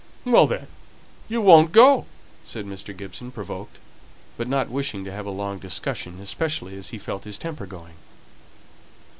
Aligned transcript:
"Well, 0.25 0.47
then, 0.47 0.65
you 1.29 1.43
won't 1.43 1.71
go!" 1.71 2.07
said 2.43 2.65
Mr. 2.65 2.97
Gibson, 2.97 3.29
provoked, 3.29 3.77
but 4.35 4.47
not 4.47 4.67
wishing 4.67 5.05
to 5.05 5.11
have 5.11 5.27
a 5.27 5.29
long 5.29 5.59
discussion, 5.59 6.19
especially 6.19 6.75
as 6.75 6.89
he 6.89 6.97
felt 6.97 7.23
his 7.23 7.37
temper 7.37 7.67
going. 7.67 7.93